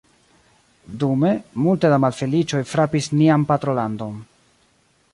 [1.03, 1.33] Dume,
[1.67, 4.21] multe da malfeliĉoj frapis nian patrolandon.